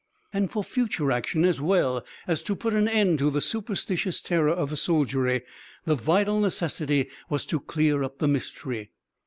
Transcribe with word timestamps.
And 0.33 0.49
for 0.49 0.63
future 0.63 1.11
action 1.11 1.45
as 1.45 1.61
well 1.61 2.03
as 2.27 2.41
to 2.41 2.55
put 2.55 2.73
an 2.73 2.87
end 2.87 3.19
to 3.19 3.29
the 3.29 3.39
superstitious 3.39 4.19
terror 4.19 4.49
of 4.49 4.71
the 4.71 4.75
soldiery, 4.75 5.43
the 5.85 5.93
vital 5.93 6.39
necessity 6.39 7.07
was 7.29 7.45
to 7.45 7.59
clear 7.59 8.01
up 8.01 8.17
the 8.17 8.27
mystery. 8.27 8.89